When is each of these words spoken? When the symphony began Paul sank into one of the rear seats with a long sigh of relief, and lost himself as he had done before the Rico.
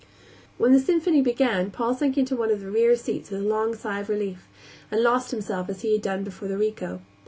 When 0.57 0.73
the 0.73 0.79
symphony 0.79 1.21
began 1.21 1.69
Paul 1.69 1.93
sank 1.93 2.17
into 2.17 2.35
one 2.35 2.49
of 2.49 2.61
the 2.61 2.71
rear 2.71 2.95
seats 2.95 3.29
with 3.29 3.41
a 3.41 3.47
long 3.47 3.75
sigh 3.75 3.99
of 3.99 4.09
relief, 4.09 4.47
and 4.89 5.03
lost 5.03 5.29
himself 5.29 5.69
as 5.69 5.81
he 5.83 5.93
had 5.93 6.01
done 6.01 6.23
before 6.23 6.47
the 6.47 6.57
Rico. 6.57 7.01